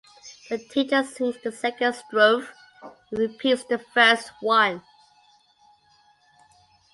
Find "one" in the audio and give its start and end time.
4.41-4.81